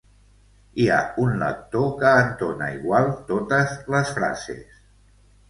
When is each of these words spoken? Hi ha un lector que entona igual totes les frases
Hi 0.77 0.87
ha 0.95 1.01
un 1.23 1.33
lector 1.43 1.85
que 1.99 2.13
entona 2.23 2.71
igual 2.81 3.11
totes 3.29 3.77
les 3.97 4.11
frases 4.19 4.75